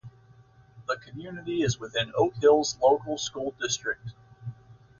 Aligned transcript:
The 0.87 0.95
community 0.97 1.61
is 1.61 1.79
within 1.79 2.11
Oak 2.15 2.33
Hills 2.37 2.75
Local 2.81 3.19
School 3.19 3.53
District. 3.61 4.13